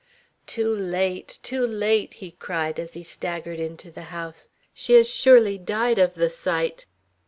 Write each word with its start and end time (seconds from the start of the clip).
"Too 0.47 0.67
late! 0.75 1.37
Too 1.43 1.61
late!" 1.63 2.15
he 2.15 2.31
cried, 2.31 2.79
as 2.79 2.95
he 2.95 3.03
staggered 3.03 3.59
into 3.59 3.91
the 3.91 4.05
house. 4.09 4.47
"She 4.73 4.93
has 4.93 5.07
surely 5.07 5.59
died 5.59 5.99
of 5.99 6.15
the 6.15 6.31
sight." 6.31 6.87